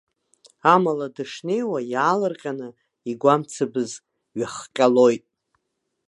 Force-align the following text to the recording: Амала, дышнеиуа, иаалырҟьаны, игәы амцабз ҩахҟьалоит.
Амала, 0.73 1.07
дышнеиуа, 1.15 1.79
иаалырҟьаны, 1.93 2.67
игәы 3.09 3.29
амцабз 3.33 3.91
ҩахҟьалоит. 4.37 5.23